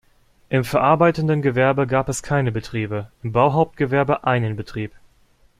[0.49, 4.93] Im verarbeitenden Gewerbe gab es keine Betriebe, im Bauhauptgewerbe einen Betrieb.